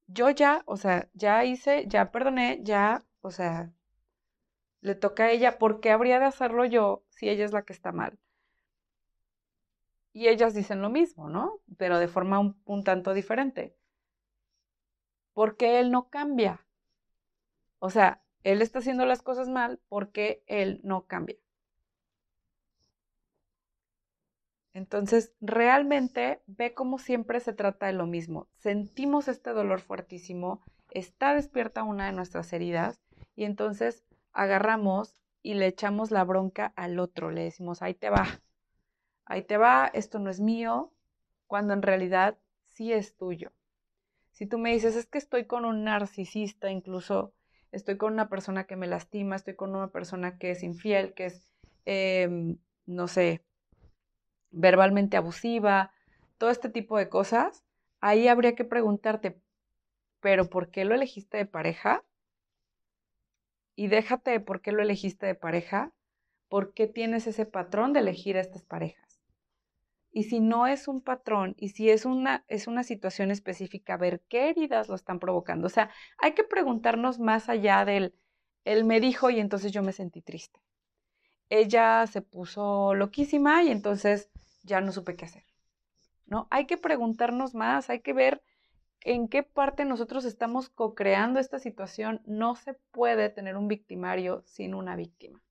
Yo 0.07 0.29
ya, 0.31 0.63
o 0.65 0.75
sea, 0.75 1.07
ya 1.13 1.45
hice, 1.45 1.85
ya 1.87 2.11
perdoné, 2.11 2.59
ya, 2.63 3.05
o 3.21 3.31
sea, 3.31 3.71
le 4.81 4.95
toca 4.95 5.25
a 5.25 5.29
ella, 5.31 5.59
¿por 5.59 5.79
qué 5.81 5.91
habría 5.91 6.17
de 6.17 6.25
hacerlo 6.25 6.65
yo 6.65 7.03
si 7.09 7.29
ella 7.29 7.45
es 7.45 7.51
la 7.51 7.61
que 7.61 7.73
está 7.73 7.91
mal? 7.91 8.17
Y 10.11 10.27
ellas 10.27 10.53
dicen 10.53 10.81
lo 10.81 10.89
mismo, 10.89 11.29
¿no? 11.29 11.61
Pero 11.77 11.97
de 11.97 12.09
forma 12.09 12.39
un, 12.39 12.61
un 12.65 12.83
tanto 12.83 13.13
diferente. 13.13 13.73
Porque 15.31 15.79
él 15.79 15.89
no 15.89 16.09
cambia. 16.09 16.65
O 17.79 17.89
sea, 17.89 18.21
él 18.43 18.61
está 18.61 18.79
haciendo 18.79 19.05
las 19.05 19.21
cosas 19.21 19.49
mal 19.49 19.79
porque 19.89 20.43
él 20.47 20.79
no 20.83 21.05
cambia. 21.05 21.37
Entonces, 24.73 25.33
realmente 25.41 26.43
ve 26.45 26.75
cómo 26.75 26.99
siempre 26.99 27.39
se 27.39 27.51
trata 27.51 27.87
de 27.87 27.93
lo 27.93 28.05
mismo. 28.05 28.47
Sentimos 28.59 29.27
este 29.27 29.49
dolor 29.49 29.81
fuertísimo, 29.81 30.61
está 30.91 31.33
despierta 31.33 31.83
una 31.83 32.05
de 32.05 32.11
nuestras 32.11 32.53
heridas 32.53 33.01
y 33.35 33.45
entonces 33.45 34.03
agarramos 34.33 35.19
y 35.41 35.55
le 35.55 35.65
echamos 35.65 36.11
la 36.11 36.23
bronca 36.23 36.73
al 36.75 36.99
otro, 36.99 37.31
le 37.31 37.43
decimos, 37.43 37.81
ahí 37.81 37.95
te 37.95 38.11
va, 38.11 38.27
ahí 39.25 39.41
te 39.41 39.57
va, 39.57 39.89
esto 39.93 40.19
no 40.19 40.29
es 40.29 40.39
mío, 40.39 40.91
cuando 41.47 41.73
en 41.73 41.81
realidad 41.81 42.37
sí 42.67 42.93
es 42.93 43.15
tuyo. 43.15 43.51
Si 44.31 44.45
tú 44.45 44.59
me 44.59 44.71
dices, 44.71 44.95
es 44.95 45.07
que 45.07 45.17
estoy 45.17 45.45
con 45.45 45.65
un 45.65 45.85
narcisista, 45.85 46.69
incluso 46.69 47.33
estoy 47.71 47.97
con 47.97 48.13
una 48.13 48.29
persona 48.29 48.65
que 48.65 48.75
me 48.75 48.87
lastima, 48.87 49.35
estoy 49.35 49.55
con 49.55 49.75
una 49.75 49.89
persona 49.89 50.37
que 50.37 50.51
es 50.51 50.63
infiel, 50.63 51.13
que 51.13 51.25
es, 51.27 51.47
em, 51.85 52.57
no 52.85 53.07
sé, 53.07 53.43
verbalmente 54.51 55.17
abusiva, 55.17 55.91
todo 56.37 56.49
este 56.49 56.69
tipo 56.69 56.97
de 56.97 57.09
cosas, 57.09 57.63
ahí 58.01 58.27
habría 58.27 58.55
que 58.55 58.63
preguntarte, 58.63 59.39
pero 60.19 60.49
¿por 60.49 60.69
qué 60.69 60.85
lo 60.85 60.95
elegiste 60.95 61.37
de 61.37 61.45
pareja? 61.45 62.03
Y 63.75 63.87
déjate 63.87 64.31
de 64.31 64.39
por 64.39 64.61
qué 64.61 64.71
lo 64.71 64.81
elegiste 64.81 65.25
de 65.25 65.35
pareja, 65.35 65.91
¿por 66.49 66.73
qué 66.73 66.87
tienes 66.87 67.27
ese 67.27 67.45
patrón 67.45 67.93
de 67.93 67.99
elegir 67.99 68.37
a 68.37 68.41
estas 68.41 68.63
parejas? 68.63 69.06
Y 70.17 70.23
si 70.23 70.39
no 70.39 70.65
es 70.65 70.87
un 70.87 71.01
patrón 71.01 71.53
y 71.59 71.69
si 71.69 71.91
es 71.91 72.03
una, 72.03 72.43
es 72.47 72.65
una 72.65 72.81
situación 72.81 73.29
específica, 73.29 73.97
ver 73.97 74.23
qué 74.27 74.49
heridas 74.49 74.89
lo 74.89 74.95
están 74.95 75.19
provocando. 75.19 75.67
O 75.67 75.69
sea, 75.69 75.91
hay 76.17 76.31
que 76.31 76.43
preguntarnos 76.43 77.19
más 77.19 77.49
allá 77.49 77.85
del, 77.85 78.15
él 78.63 78.83
me 78.83 78.99
dijo 78.99 79.29
y 79.29 79.39
entonces 79.39 79.71
yo 79.71 79.83
me 79.83 79.93
sentí 79.93 80.23
triste. 80.23 80.59
Ella 81.49 82.07
se 82.07 82.23
puso 82.23 82.95
loquísima 82.95 83.61
y 83.61 83.69
entonces 83.69 84.31
ya 84.63 84.81
no 84.81 84.91
supe 84.91 85.15
qué 85.15 85.25
hacer. 85.25 85.45
¿No? 86.25 86.47
Hay 86.49 86.65
que 86.65 86.77
preguntarnos 86.77 87.53
más, 87.53 87.91
hay 87.91 87.99
que 87.99 88.13
ver 88.13 88.41
en 89.01 89.27
qué 89.27 89.43
parte 89.43 89.85
nosotros 89.85 90.25
estamos 90.25 90.69
co-creando 90.69 91.39
esta 91.39 91.59
situación. 91.59 92.23
No 92.25 92.55
se 92.55 92.73
puede 92.89 93.29
tener 93.29 93.55
un 93.55 93.67
victimario 93.67 94.41
sin 94.47 94.73
una 94.73 94.95
víctima. 94.95 95.43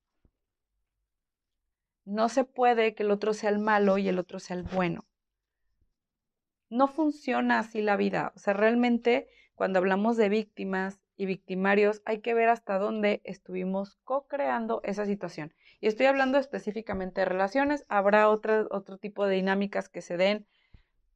No 2.07 2.29
se 2.29 2.45
puede 2.45 2.95
que 2.95 3.03
el 3.03 3.11
otro 3.11 3.35
sea 3.35 3.51
el 3.51 3.59
malo 3.59 3.99
y 3.99 4.09
el 4.09 4.19
otro 4.19 4.39
sea 4.39 4.57
el 4.57 4.63
bueno. 4.63 5.05
No 6.71 6.87
funciona 6.87 7.59
así 7.59 7.83
la 7.83 7.97
vida. 7.97 8.33
O 8.37 8.39
sea, 8.39 8.55
realmente 8.55 9.29
cuando 9.57 9.81
hablamos 9.81 10.17
de 10.17 10.29
víctimas 10.29 11.01
y 11.17 11.27
victimarios, 11.27 12.03
hay 12.05 12.21
que 12.21 12.33
ver 12.33 12.49
hasta 12.49 12.79
dónde 12.79 13.23
estuvimos 13.25 13.99
co-creando 14.05 14.81
esa 14.85 15.05
situación. 15.05 15.53
Y 15.81 15.89
estoy 15.89 16.07
hablando 16.07 16.39
específicamente 16.39 17.23
de 17.23 17.25
relaciones. 17.25 17.85
Habrá 17.89 18.29
otro, 18.29 18.69
tipo 18.99 19.27
de 19.27 19.35
dinámicas 19.35 19.89
que 19.89 20.01
se 20.01 20.17
den 20.17 20.47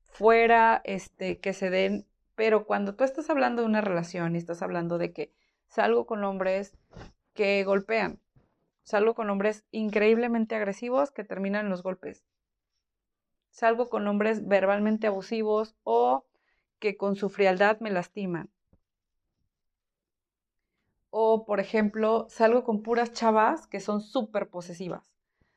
fuera, 0.02 0.80
este, 0.84 1.38
que 1.38 1.52
se 1.52 1.70
den, 1.70 2.04
pero 2.34 2.66
cuando 2.66 2.96
tú 2.96 3.04
estás 3.04 3.30
hablando 3.30 3.62
de 3.62 3.68
una 3.68 3.80
relación 3.80 4.34
y 4.34 4.38
estás 4.38 4.60
hablando 4.60 4.98
de 4.98 5.12
que 5.12 5.32
salgo 5.68 6.04
con 6.04 6.24
hombres 6.24 6.76
que 7.32 7.62
golpean, 7.62 8.18
Salgo 8.90 9.14
con 9.14 9.30
hombres 9.30 9.64
increíblemente 9.70 10.56
agresivos 10.56 11.12
que 11.12 11.22
terminan 11.22 11.70
los 11.70 11.84
golpes. 11.84 12.24
Salgo 13.50 13.88
con 13.88 14.08
hombres 14.08 14.48
verbalmente 14.48 15.06
abusivos 15.06 15.76
o 15.84 16.26
que 16.80 16.96
con 16.96 17.14
su 17.14 17.28
frialdad 17.28 17.78
me 17.78 17.92
lastiman. 17.92 18.50
O, 21.10 21.46
por 21.46 21.60
ejemplo, 21.60 22.26
salgo 22.30 22.64
con 22.64 22.82
puras 22.82 23.12
chavas 23.12 23.68
que 23.68 23.78
son 23.78 24.00
súper 24.00 24.50
posesivas. 24.50 25.04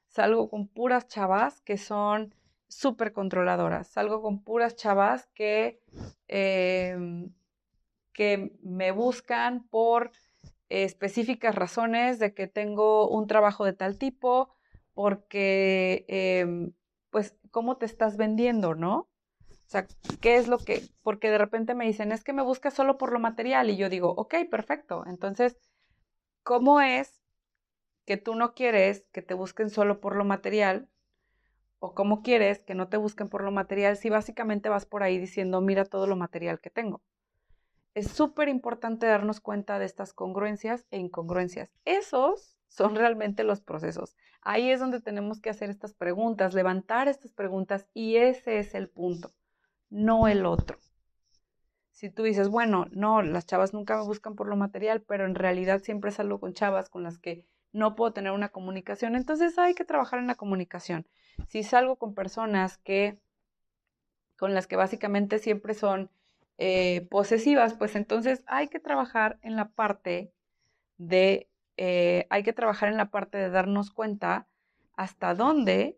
Salgo 0.05 0.47
con 0.47 0.67
puras 0.67 1.07
chavas 1.07 1.59
que 1.61 1.79
son 1.79 2.35
súper 2.67 3.13
controladoras. 3.13 3.87
Salgo 3.87 4.21
con 4.21 4.43
puras 4.43 4.75
chavas 4.75 5.25
que, 5.33 5.81
em, 6.27 7.33
que 8.13 8.55
me 8.61 8.91
buscan 8.91 9.63
por 9.69 10.11
específicas 10.70 11.55
razones 11.55 12.20
de 12.20 12.34
que 12.34 12.48
tengo 12.48 13.10
un 13.10 13.27
trabajo 13.27 13.65
de 13.65 13.74
tal 13.74 13.98
tipo, 13.98 14.55
porque, 14.93 16.05
em, 16.08 16.74
pues, 17.10 17.36
¿cómo 17.51 17.77
te 17.77 17.86
estás 17.86 18.17
vendiendo, 18.17 18.75
no? 18.75 19.10
O 19.50 19.70
sea, 19.74 19.88
¿qué 20.22 20.36
es 20.38 20.48
lo 20.48 20.58
que? 20.60 20.84
Porque 21.01 21.29
de 21.32 21.38
repente 21.38 21.74
me 21.75 21.86
dicen, 21.86 22.12
es 22.12 22.24
que 22.24 22.34
me 22.34 22.43
buscas 22.43 22.74
solo 22.74 22.98
por 22.98 23.12
lo 23.12 23.20
material 23.20 23.70
y 23.70 23.77
yo 23.77 23.89
digo, 23.89 24.10
ok, 24.10 24.36
perfecto. 24.50 25.03
Entonces, 25.08 25.58
¿cómo 26.43 26.82
es 26.82 27.22
que 28.05 28.17
tú 28.17 28.36
no 28.36 28.53
quieres 28.53 29.05
que 29.12 29.22
te 29.22 29.34
busquen 29.34 29.70
solo 29.70 30.00
por 30.00 30.15
lo 30.15 30.25
material? 30.25 30.89
¿O 31.79 31.93
cómo 31.96 32.22
quieres 32.24 32.63
que 32.63 32.75
no 32.75 32.88
te 32.89 32.98
busquen 32.98 33.29
por 33.29 33.43
lo 33.43 33.51
material 33.51 33.98
si 33.98 34.10
básicamente 34.10 34.70
vas 34.70 34.86
por 34.86 35.03
ahí 35.03 35.17
diciendo, 35.17 35.62
mira 35.62 35.86
todo 35.86 36.08
lo 36.08 36.15
material 36.15 36.60
que 36.60 36.70
tengo? 36.70 37.01
Es 37.93 38.09
súper 38.12 38.50
importante 38.50 39.05
darnos 39.05 39.39
cuenta 39.39 39.79
de 39.79 39.85
estas 39.85 40.13
congruencias 40.13 40.85
e 40.91 40.97
incongruencias. 40.97 41.71
Esos 41.85 42.57
son 42.67 42.95
realmente 42.95 43.43
los 43.43 43.62
procesos. 43.62 44.15
Ahí 44.41 44.71
es 44.71 44.79
donde 44.79 45.00
tenemos 45.00 45.39
que 45.39 45.50
hacer 45.50 45.69
estas 45.69 45.93
preguntas, 45.93 46.53
levantar 46.53 47.07
estas 47.07 47.31
preguntas 47.31 47.88
y 47.93 48.15
ese 48.17 48.57
es 48.57 48.73
el 48.73 48.89
punto, 48.89 49.31
no 49.89 50.27
el 50.27 50.45
otro. 50.45 50.79
Si 51.91 52.09
tú 52.09 52.23
dices, 52.23 52.50
bueno, 52.50 52.88
no, 52.91 53.21
las 53.21 53.45
chavas 53.45 53.73
nunca 53.73 53.95
me 53.95 54.03
buscan 54.03 54.35
por 54.35 54.47
lo 54.47 54.55
material, 54.55 55.01
pero 55.01 55.25
en 55.25 55.35
realidad 55.35 55.81
siempre 55.83 56.12
salgo 56.12 56.39
con 56.39 56.53
chavas 56.53 56.89
con 56.89 57.03
las 57.03 57.19
que 57.19 57.45
no 57.71 57.95
puedo 57.95 58.12
tener 58.12 58.31
una 58.31 58.50
comunicación, 58.50 59.15
entonces 59.15 59.57
hay 59.59 59.75
que 59.75 59.85
trabajar 59.85 60.19
en 60.19 60.27
la 60.27 60.35
comunicación. 60.35 61.07
Si 61.47 61.63
salgo 61.63 61.97
con 61.97 62.13
personas 62.13 62.77
que 62.77 63.19
con 64.38 64.53
las 64.53 64.67
que 64.67 64.75
básicamente 64.75 65.38
siempre 65.39 65.73
son 65.73 66.09
eh, 66.57 67.07
posesivas, 67.10 67.74
pues 67.74 67.95
entonces 67.95 68.43
hay 68.48 68.67
que 68.67 68.79
trabajar 68.79 69.39
en 69.41 69.55
la 69.55 69.69
parte 69.69 70.31
de, 70.98 71.50
eh, 71.77 72.27
hay 72.29 72.43
que 72.43 72.53
trabajar 72.53 72.89
en 72.89 72.98
la 72.98 73.10
parte 73.10 73.38
de 73.38 73.50
darnos 73.50 73.91
cuenta 73.91 74.48
hasta 74.95 75.33
dónde 75.33 75.98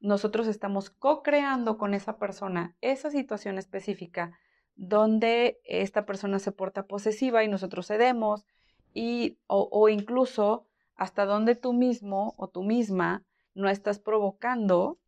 nosotros 0.00 0.46
estamos 0.46 0.90
co-creando 0.90 1.78
con 1.78 1.94
esa 1.94 2.18
persona 2.18 2.76
esa 2.82 3.10
situación 3.10 3.56
específica 3.56 4.38
donde 4.74 5.58
esta 5.64 6.04
persona 6.04 6.38
se 6.38 6.52
porta 6.52 6.86
posesiva 6.86 7.42
y 7.42 7.48
nosotros 7.48 7.86
cedemos 7.86 8.44
y, 8.92 9.38
o, 9.46 9.68
o 9.72 9.88
incluso 9.88 10.66
hasta 10.94 11.24
dónde 11.24 11.54
tú 11.54 11.72
mismo 11.72 12.34
o 12.36 12.48
tú 12.48 12.62
misma 12.62 13.24
no 13.54 13.70
estás 13.70 13.98
provocando 13.98 14.98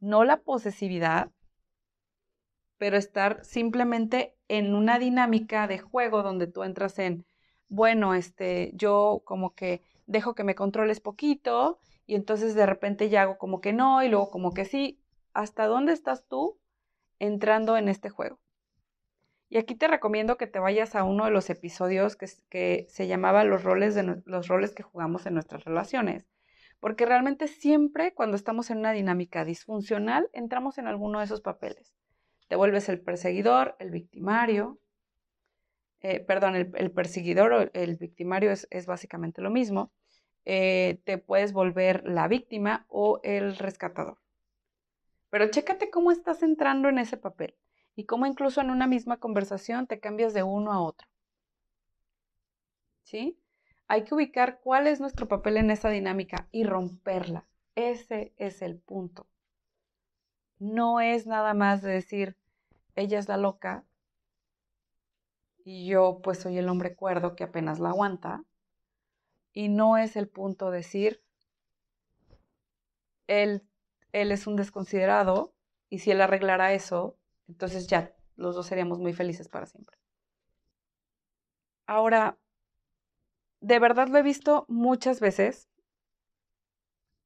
no 0.00 0.24
la 0.24 0.38
posesividad, 0.38 1.30
pero 2.78 2.96
estar 2.96 3.44
simplemente 3.44 4.36
en 4.48 4.74
una 4.74 4.98
dinámica 4.98 5.66
de 5.66 5.78
juego 5.78 6.22
donde 6.22 6.46
tú 6.46 6.62
entras 6.62 6.98
en, 6.98 7.26
bueno, 7.68 8.14
este, 8.14 8.70
yo 8.74 9.22
como 9.24 9.54
que 9.54 9.82
dejo 10.06 10.34
que 10.34 10.44
me 10.44 10.54
controles 10.54 11.00
poquito 11.00 11.78
y 12.06 12.14
entonces 12.14 12.54
de 12.54 12.66
repente 12.66 13.10
ya 13.10 13.22
hago 13.22 13.38
como 13.38 13.60
que 13.60 13.72
no 13.72 14.02
y 14.02 14.08
luego 14.08 14.30
como 14.30 14.52
que 14.52 14.64
sí. 14.64 15.00
¿Hasta 15.34 15.66
dónde 15.66 15.92
estás 15.92 16.26
tú 16.26 16.58
entrando 17.18 17.76
en 17.76 17.88
este 17.88 18.08
juego? 18.08 18.40
Y 19.50 19.58
aquí 19.58 19.74
te 19.74 19.88
recomiendo 19.88 20.36
que 20.36 20.46
te 20.46 20.58
vayas 20.58 20.94
a 20.94 21.04
uno 21.04 21.24
de 21.24 21.30
los 21.30 21.48
episodios 21.50 22.16
que, 22.16 22.26
que 22.50 22.86
se 22.90 23.06
llamaba 23.06 23.44
los 23.44 23.62
roles, 23.62 23.94
de, 23.94 24.22
los 24.24 24.48
roles 24.48 24.74
que 24.74 24.82
jugamos 24.82 25.26
en 25.26 25.34
nuestras 25.34 25.64
relaciones. 25.64 26.26
Porque 26.80 27.06
realmente 27.06 27.48
siempre 27.48 28.14
cuando 28.14 28.36
estamos 28.36 28.70
en 28.70 28.78
una 28.78 28.92
dinámica 28.92 29.44
disfuncional, 29.44 30.28
entramos 30.32 30.78
en 30.78 30.86
alguno 30.86 31.18
de 31.18 31.24
esos 31.24 31.40
papeles. 31.40 31.97
Te 32.48 32.56
vuelves 32.56 32.88
el 32.88 33.00
perseguidor, 33.00 33.76
el 33.78 33.90
victimario. 33.90 34.80
Eh, 36.00 36.20
perdón, 36.20 36.56
el, 36.56 36.90
perseguidor 36.90 37.52
o 37.52 37.70
el 37.72 37.96
victimario 37.96 38.50
es, 38.50 38.86
básicamente 38.86 39.42
lo 39.42 39.50
mismo. 39.50 39.92
Eh, 40.44 41.00
te 41.04 41.18
puedes 41.18 41.52
volver 41.52 42.04
la 42.04 42.26
víctima 42.26 42.86
o 42.88 43.20
el 43.22 43.56
rescatador. 43.56 44.18
Pero 45.30 45.50
chécate 45.50 45.90
cómo 45.90 46.10
estás 46.10 46.42
entrando 46.42 46.88
en 46.88 46.98
ese 46.98 47.18
papel 47.18 47.54
y 47.94 48.06
cómo 48.06 48.24
incluso 48.24 48.62
en 48.62 48.70
una 48.70 48.86
misma 48.86 49.18
conversación 49.18 49.86
te 49.86 50.00
cambias 50.00 50.32
de 50.32 50.42
uno 50.42 50.72
a 50.72 50.80
otro. 50.80 51.06
¿Sí? 53.02 53.38
Hay 53.88 54.04
que 54.04 54.14
ubicar 54.14 54.60
cuál 54.60 54.86
es 54.86 55.00
nuestro 55.00 55.28
papel 55.28 55.58
en 55.58 55.70
esa 55.70 55.90
dinámica 55.90 56.48
y 56.50 56.64
romperla. 56.64 57.46
Ese 57.74 58.32
es 58.38 58.62
el 58.62 58.78
punto. 58.78 59.26
No 60.58 61.00
es 61.00 61.26
nada 61.26 61.54
más 61.54 61.82
de 61.82 61.92
decir, 61.92 62.36
ella 62.98 63.18
es 63.18 63.28
la 63.28 63.36
loca 63.36 63.84
y 65.64 65.86
yo 65.86 66.20
pues 66.22 66.38
soy 66.38 66.58
el 66.58 66.68
hombre 66.68 66.96
cuerdo 66.96 67.36
que 67.36 67.44
apenas 67.44 67.78
la 67.78 67.90
aguanta. 67.90 68.44
Y 69.52 69.68
no 69.68 69.98
es 69.98 70.16
el 70.16 70.28
punto 70.28 70.70
decir, 70.70 71.22
él, 73.26 73.62
él 74.12 74.32
es 74.32 74.46
un 74.46 74.56
desconsiderado 74.56 75.54
y 75.90 75.98
si 75.98 76.10
él 76.10 76.20
arreglara 76.20 76.72
eso, 76.72 77.18
entonces 77.48 77.86
ya 77.86 78.14
los 78.36 78.54
dos 78.54 78.66
seríamos 78.66 78.98
muy 78.98 79.12
felices 79.12 79.48
para 79.48 79.66
siempre. 79.66 79.98
Ahora, 81.86 82.38
de 83.60 83.78
verdad 83.78 84.08
lo 84.08 84.18
he 84.18 84.22
visto 84.22 84.64
muchas 84.68 85.20
veces, 85.20 85.68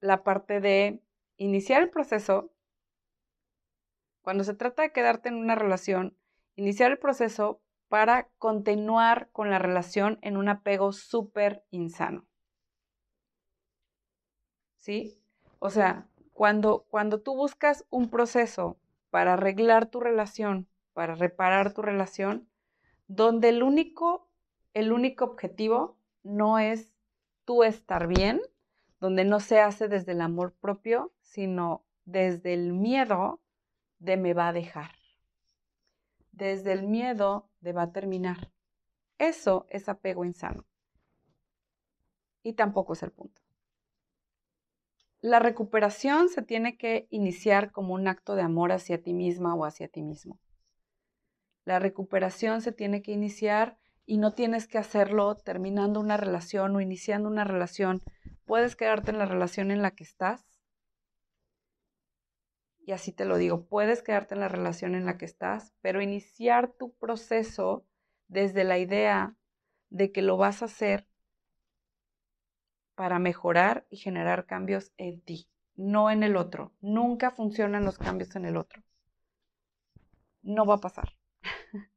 la 0.01 0.25
parte 0.25 0.61
de 0.61 1.01
iniciar 1.37 1.83
el 1.83 1.91
proceso, 1.91 2.51
cuando 4.23 4.45
se 4.45 4.55
trata 4.55 4.83
de 4.83 4.93
quedarte 4.93 5.29
en 5.29 5.35
una 5.35 5.55
relación, 5.55 6.17
iniciar 6.57 6.91
el 6.91 6.99
proceso 6.99 7.61
para 7.89 8.31
continuar 8.39 9.29
con 9.33 9.51
la 9.51 9.59
relación 9.59 10.19
en 10.23 10.39
un 10.39 10.49
apego 10.49 10.93
súper 10.93 11.65
insano. 11.71 12.27
¿Sí? 14.79 15.21
O 15.59 15.69
sea, 15.69 16.09
cuando, 16.33 16.87
cuando 16.89 17.21
tú 17.21 17.37
buscas 17.37 17.85
un 17.91 18.09
proceso 18.09 18.79
para 19.11 19.35
arreglar 19.35 19.87
tu 19.87 20.01
relación, 20.01 20.69
para 20.95 21.15
reparar 21.15 21.75
tu 21.75 21.83
relación, 21.83 22.49
donde 23.09 23.51
el 23.51 23.63
único, 23.63 24.31
el 24.73 24.93
único 24.93 25.27
objetivo 25.27 25.99
no 26.23 26.59
es 26.59 26.91
tú 27.45 27.63
estar 27.63 28.07
bien, 28.07 28.41
donde 29.01 29.25
no 29.25 29.41
se 29.41 29.61
hace 29.61 29.89
desde 29.89 30.13
el 30.13 30.23
amor 30.23 30.55
propio, 30.55 31.13
sino 31.21 31.85
desde 32.05 32.55
el 32.55 32.73
miedo 32.73 33.42
de 34.03 34.17
me 34.17 34.35
va 34.35 34.49
a 34.49 34.53
dejar, 34.53 34.91
desde 36.33 36.73
el 36.73 36.83
miedo 36.83 37.49
de 37.61 37.73
va 37.73 37.83
a 37.83 37.93
terminar. 37.93 38.51
Eso 39.19 39.67
es 39.71 39.89
apego 39.89 40.25
insano. 40.25 40.67
Y 42.43 42.55
tampoco 42.55 42.95
es 42.95 43.03
el 43.05 43.13
punto. 43.13 43.41
La 45.21 45.39
recuperación 45.39 46.29
se 46.29 46.43
tiene 46.43 46.77
que 46.77 47.07
iniciar 47.11 47.71
como 47.71 47.95
un 47.95 48.09
acto 48.09 48.35
de 48.35 48.43
amor 48.43 48.73
hacia 48.73 49.01
ti 49.01 49.13
misma 49.13 49.55
o 49.55 49.65
hacia 49.65 49.87
ti 49.87 50.03
mismo. 50.03 50.41
La 51.65 51.79
recuperación 51.79 52.61
se 52.61 52.73
tiene 52.73 53.03
que 53.03 53.13
iniciar 53.13 53.79
y 54.05 54.19
no 54.19 54.35
tienes 54.35 54.67
que 54.67 54.79
hacerlo 54.79 55.37
terminando 55.37 56.01
una 56.01 56.17
relación 56.17 56.75
o 56.75 56.81
iniciando 56.81 57.29
una 57.29 57.45
relación. 57.45 58.03
Puedes 58.47 58.75
quedarte 58.75 59.13
en 59.13 59.19
la 59.19 59.27
relación 59.27 59.71
en 59.71 59.81
la 59.81 59.93
que 59.93 60.03
estás. 60.03 60.52
Y 62.85 62.93
así 62.93 63.13
te 63.13 63.25
lo 63.25 63.37
digo, 63.37 63.67
puedes 63.67 64.03
quedarte 64.03 64.35
en 64.35 64.41
la 64.41 64.49
relación 64.49 64.95
en 64.95 65.07
la 65.07 65.17
que 65.17 65.25
estás, 65.25 65.73
pero 65.81 66.03
iniciar 66.03 66.73
tu 66.73 66.93
proceso 66.95 67.87
desde 68.29 68.65
la 68.65 68.79
idea 68.79 69.37
de 69.91 70.11
que 70.11 70.23
lo 70.23 70.37
vas 70.37 70.63
a 70.63 70.65
hacer 70.65 71.07
para 72.95 73.19
mejorar 73.19 73.87
y 73.89 73.97
generar 73.97 74.47
cambios 74.47 74.93
en 74.97 75.21
ti, 75.21 75.49
no 75.77 76.11
en 76.11 76.23
el 76.23 76.37
otro. 76.37 76.73
Nunca 76.81 77.31
funcionan 77.31 77.85
los 77.85 77.99
cambios 77.99 78.35
en 78.37 78.47
el 78.47 78.57
otro. 78.57 78.83
No 80.43 80.67
va 80.67 80.75
a 80.75 80.81
pasar. 80.81 81.13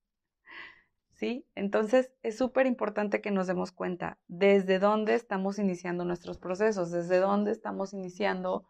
¿sí? 1.15 1.47
Entonces 1.55 2.11
es 2.21 2.37
súper 2.37 2.67
importante 2.67 3.21
que 3.21 3.31
nos 3.31 3.47
demos 3.47 3.71
cuenta 3.71 4.19
desde 4.27 4.79
dónde 4.79 5.15
estamos 5.15 5.57
iniciando 5.57 6.05
nuestros 6.05 6.37
procesos, 6.37 6.91
desde 6.91 7.17
dónde 7.17 7.51
estamos 7.51 7.93
iniciando 7.93 8.67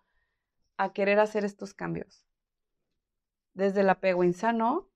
a 0.77 0.93
querer 0.93 1.19
hacer 1.19 1.45
estos 1.45 1.73
cambios. 1.73 2.25
Desde 3.53 3.81
el 3.81 3.89
apego 3.89 4.23
insano, 4.23 4.89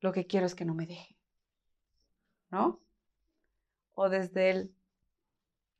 lo 0.00 0.12
que 0.12 0.26
quiero 0.26 0.46
es 0.46 0.54
que 0.54 0.64
no 0.64 0.74
me 0.74 0.86
deje, 0.86 1.16
¿no? 2.50 2.80
O 3.94 4.08
desde 4.08 4.50
el, 4.50 4.74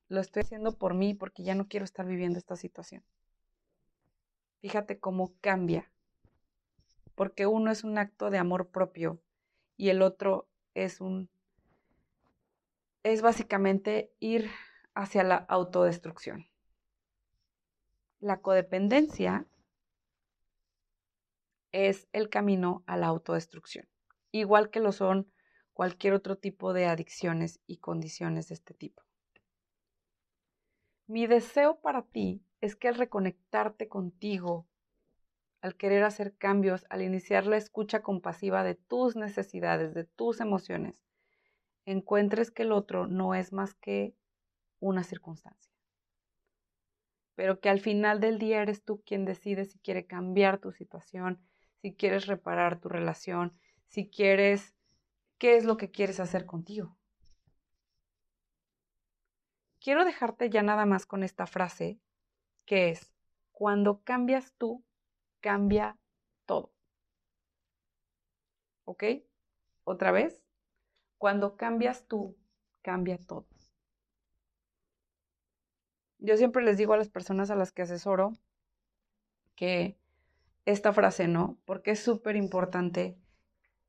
lo 0.09 0.21
estoy 0.21 0.43
haciendo 0.43 0.79
por 0.79 0.95
mí 0.95 1.15
porque 1.15 1.43
ya 1.43 1.55
no 1.55 1.67
quiero 1.67 1.85
estar 1.85 2.07
viviendo 2.07 2.39
esta 2.39 2.57
situación. 2.57 3.05
Fíjate 4.61 5.01
cómo 5.01 5.35
cambia, 5.41 5.91
porque 7.17 7.47
uno 7.47 7.73
es 7.73 7.83
un 7.83 7.99
acto 7.99 8.31
de 8.31 8.39
amor 8.39 8.69
propio 8.69 9.21
y 9.77 9.89
el 9.89 10.03
otro 10.03 10.49
es 10.75 11.01
un 11.01 11.29
es 13.03 13.21
básicamente 13.21 14.13
ir 14.21 14.49
hacia 14.95 15.25
la 15.25 15.37
autodestrucción. 15.37 16.52
La 18.23 18.41
codependencia 18.41 19.47
es 21.73 22.07
el 22.13 22.31
camino 22.31 22.85
a 22.87 22.97
la 22.97 23.09
autodestrucción, 23.09 23.89
igual 24.31 24.71
que 24.71 24.79
lo 24.79 24.93
son 24.93 25.29
cualquier 25.73 26.15
otro 26.15 26.39
tipo 26.39 26.73
de 26.73 26.87
adicciones 26.87 27.59
y 27.67 27.79
condiciones 27.79 28.47
de 28.47 28.55
este 28.55 28.75
tipo. 28.75 29.03
Mi 31.09 31.27
deseo 31.27 31.81
para 31.81 32.03
ti 32.03 32.45
es 32.61 32.77
que 32.77 32.87
al 32.87 32.95
reconectarte 32.95 33.89
contigo 33.89 34.69
al 35.61 35.75
querer 35.77 36.05
hacer 36.05 36.37
cambios, 36.37 36.87
al 36.91 37.03
iniciar 37.03 37.47
la 37.47 37.57
escucha 37.57 38.03
compasiva 38.03 38.63
de 38.63 38.77
tus 38.77 39.17
necesidades, 39.17 39.95
de 39.95 40.05
tus 40.05 40.41
emociones, 40.41 41.03
encuentres 41.87 42.53
que 42.53 42.63
el 42.63 42.71
otro 42.71 43.09
no 43.09 43.35
es 43.35 43.53
más 43.53 43.75
que 43.75 44.15
una 44.79 45.03
circunstancia. 45.03 45.72
Pero 47.35 47.61
que 47.61 47.69
al 47.69 47.81
final 47.81 48.21
del 48.21 48.39
día 48.39 48.63
eres 48.63 48.85
tú 48.85 49.03
quien 49.05 49.25
decide 49.25 49.65
si 49.65 49.79
quiere 49.79 50.07
cambiar 50.07 50.59
tu 50.59 50.73
situación, 50.73 51.41
si 51.81 51.95
quieres 51.95 52.27
reparar 52.27 52.81
tu 52.81 52.89
relación, 52.89 53.59
si 53.89 54.09
quieres, 54.09 54.75
qué 55.39 55.57
es 55.57 55.65
lo 55.65 55.77
que 55.77 55.91
quieres 55.91 56.21
hacer 56.21 56.47
contigo. 56.47 56.97
Quiero 59.81 60.05
dejarte 60.05 60.49
ya 60.49 60.63
nada 60.63 60.87
más 60.87 61.07
con 61.07 61.25
esta 61.25 61.47
frase, 61.47 61.99
que 62.65 62.91
es, 62.91 63.13
cuando 63.51 64.03
cambias 64.03 64.55
tú, 64.57 64.85
cambia 65.41 65.99
todo. 66.47 66.73
¿Ok? 68.85 69.05
Otra 69.85 70.13
vez, 70.13 70.43
cuando 71.19 71.57
cambias 71.57 72.07
tú, 72.07 72.37
cambia 72.83 73.19
todo. 73.19 73.52
Yo 76.25 76.37
siempre 76.37 76.63
les 76.63 76.79
digo 76.79 76.93
a 76.93 76.97
las 76.97 77.09
personas 77.09 77.51
a 77.51 77.57
las 77.57 77.73
que 77.73 77.83
asesoro 77.83 78.33
que 79.57 79.99
esta 80.65 80.93
frase 80.93 81.27
no, 81.27 81.59
porque 81.65 81.91
es 81.91 82.01
súper 82.01 82.37
importante 82.37 83.19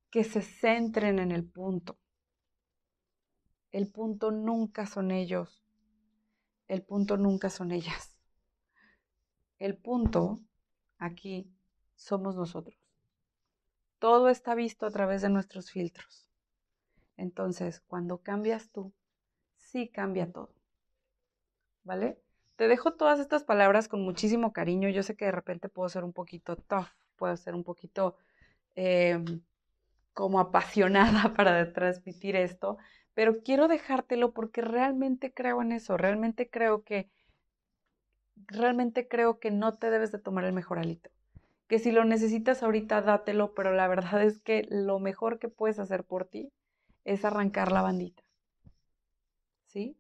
que 0.10 0.24
se 0.24 0.42
centren 0.42 1.20
en 1.20 1.32
el 1.32 1.46
punto. 1.46 2.00
El 3.72 3.88
punto 3.88 4.32
nunca 4.32 4.88
son 4.88 5.12
ellos. 5.12 5.64
El 6.68 6.82
punto 6.82 7.18
nunca 7.18 7.52
son 7.52 7.72
ellas. 7.72 8.18
El 9.60 9.78
punto 9.78 10.40
aquí 10.98 11.54
somos 11.94 12.36
nosotros. 12.36 12.80
Todo 14.00 14.28
está 14.30 14.56
visto 14.56 14.88
a 14.88 14.92
través 14.92 15.22
de 15.22 15.30
nuestros 15.30 15.70
filtros. 15.70 16.28
Entonces, 17.16 17.80
cuando 17.82 18.24
cambias 18.24 18.72
tú, 18.72 18.92
sí 19.56 19.88
cambia 19.88 20.32
todo. 20.32 20.56
¿vale? 21.84 22.23
Te 22.56 22.68
dejo 22.68 22.94
todas 22.94 23.20
estas 23.20 23.44
palabras 23.44 23.88
con 23.88 24.02
muchísimo 24.02 24.54
cariño. 24.54 24.90
Yo 24.90 25.04
sé 25.04 25.16
que 25.16 25.26
de 25.26 25.32
repente 25.32 25.70
puedo 25.70 25.90
ser 25.90 26.04
un 26.04 26.14
poquito 26.14 26.56
tough, 26.56 26.88
puedo 27.16 27.36
ser 27.38 27.56
un 27.56 27.64
poquito 27.64 28.16
em, 28.76 29.42
como 30.14 30.40
apasionada 30.40 31.34
para 31.38 31.74
transmitir 31.74 32.36
esto, 32.36 32.78
pero 33.14 33.42
quiero 33.44 33.68
dejártelo 33.68 34.34
porque 34.34 34.62
realmente 34.62 35.34
creo 35.34 35.62
en 35.62 35.72
eso, 35.72 35.98
realmente 35.98 36.50
creo 36.50 36.84
que 36.84 37.10
realmente 38.48 39.08
creo 39.08 39.40
que 39.40 39.52
no 39.52 39.74
te 39.74 39.90
debes 39.90 40.12
de 40.12 40.20
tomar 40.20 40.46
el 40.46 40.54
mejor 40.54 40.80
alito. 40.80 41.10
Que 41.68 41.80
si 41.80 41.92
lo 41.92 42.04
necesitas 42.06 42.62
ahorita, 42.64 43.02
dátelo, 43.02 43.54
pero 43.54 43.74
la 43.74 43.88
verdad 43.88 44.24
es 44.24 44.40
que 44.40 44.68
lo 44.70 45.00
mejor 45.00 45.40
que 45.40 45.50
puedes 45.50 45.80
hacer 45.80 46.04
por 46.04 46.26
ti 46.26 46.52
es 47.06 47.26
arrancar 47.26 47.72
la 47.72 47.82
bandita. 47.82 48.24
¿Sí? 49.68 49.98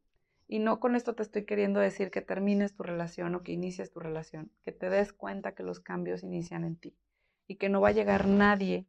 Y 0.54 0.60
no 0.60 0.80
con 0.80 0.96
esto 0.96 1.16
te 1.16 1.24
estoy 1.24 1.46
queriendo 1.46 1.80
decir 1.80 2.12
que 2.12 2.22
termines 2.22 2.76
tu 2.76 2.84
relación 2.84 3.34
o 3.34 3.42
que 3.42 3.54
inicies 3.54 3.90
tu 3.90 4.00
relación, 4.00 4.52
que 4.62 4.72
te 4.72 4.88
des 4.92 5.12
cuenta 5.12 5.56
que 5.56 5.64
los 5.64 5.80
cambios 5.80 6.22
inician 6.22 6.64
en 6.64 6.76
ti 6.76 6.96
y 7.48 7.56
que 7.56 7.70
no 7.70 7.82
va 7.82 7.88
a 7.88 7.94
llegar 7.94 8.28
nadie 8.28 8.86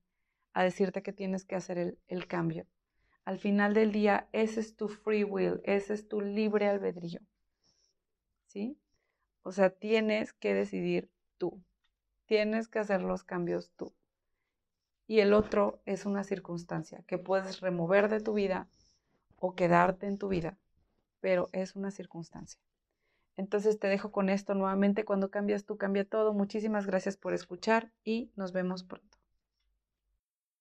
a 0.53 0.63
decirte 0.63 1.03
que 1.03 1.15
tienes 1.15 1.47
que 1.47 1.55
hacer 1.55 1.97
el, 2.07 2.27
cambio. 2.27 2.67
Al 3.25 3.39
final 3.39 3.73
del 3.73 3.93
día, 3.93 4.29
ese 4.33 4.61
es 4.61 4.77
tu 4.77 4.89
free 4.89 5.25
will, 5.25 5.63
ese 5.65 5.95
es 5.95 6.07
tu 6.07 6.21
libre 6.21 6.69
albedrío. 6.69 7.21
¿Sí? 8.45 8.77
O 9.43 9.51
sea, 9.51 9.71
tienes 9.71 10.35
que 10.35 10.53
decidir 10.53 11.09
tú. 11.39 11.65
Tienes 12.27 12.69
que 12.69 12.81
hacer 12.81 13.01
los 13.01 13.25
cambios 13.25 13.73
tú. 13.75 13.95
Y 15.07 15.21
el 15.21 15.33
otro 15.33 15.81
es 15.87 16.05
una 16.05 16.25
circunstancia 16.25 17.03
que 17.07 17.17
puedes 17.17 17.63
remover 17.63 18.11
de 18.11 18.21
tu 18.21 18.35
vida 18.35 18.69
o 19.39 19.55
quedarte 19.55 20.07
en 20.07 20.19
tu 20.19 20.29
vida, 20.29 20.59
pero 21.25 21.49
es 21.53 21.75
una 21.75 21.91
circunstancia. 21.91 22.61
Entonces 23.39 23.79
te 23.79 23.87
dejo 23.87 24.13
con 24.13 24.29
esto 24.29 24.53
nuevamente. 24.53 25.07
Cuando 25.07 25.31
cambias 25.31 25.65
tú, 25.65 25.79
cambia 25.79 26.05
todo. 26.05 26.35
Muchísimas 26.35 26.87
gracias 26.87 27.17
por 27.17 27.33
escuchar 27.33 27.91
y 28.05 28.31
nos 28.37 28.53
vemos 28.53 28.85
pronto. 28.85 29.17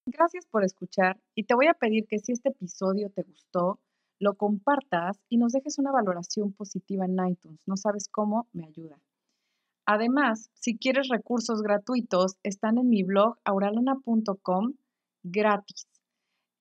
Gracias 0.05 0.45
por 0.45 0.63
escuchar 0.63 1.19
y 1.35 1.43
te 1.43 1.53
voy 1.53 1.67
a 1.67 1.73
pedir 1.73 2.07
que 2.07 2.17
si 2.17 2.31
este 2.31 2.47
episodio 2.47 3.09
te 3.09 3.23
gustó, 3.23 3.81
lo 4.19 4.35
compartas 4.35 5.19
y 5.27 5.35
nos 5.35 5.51
dejes 5.51 5.79
una 5.79 5.91
valoración 5.91 6.53
positiva 6.53 7.03
en 7.03 7.17
iTunes. 7.27 7.59
No 7.67 7.75
sabes 7.75 8.07
cómo, 8.07 8.47
me 8.53 8.65
ayuda. 8.65 8.97
Además, 9.85 10.49
si 10.53 10.77
quieres 10.77 11.09
recursos 11.09 11.61
gratuitos, 11.61 12.37
están 12.41 12.77
en 12.77 12.87
mi 12.87 13.03
blog 13.03 13.37
auralana.com 13.43 14.75
gratis. 15.23 15.92